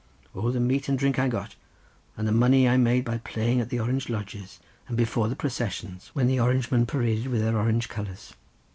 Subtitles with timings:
[0.33, 1.55] O the meat and drink I got,
[2.17, 6.09] and the money I made by playing at the Orange lodges and before the processions
[6.13, 8.33] when the Orange men paraded the streets with their Orange colours.